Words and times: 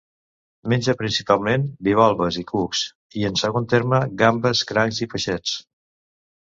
Menja 0.71 0.95
principalment 1.01 1.67
bivalves 1.89 2.39
i 2.45 2.45
cucs, 2.53 2.83
i, 3.23 3.29
en 3.31 3.39
segon 3.45 3.71
terme, 3.75 4.01
gambes, 4.25 4.67
crancs 4.75 5.05
i 5.09 5.15
peixets. 5.15 5.57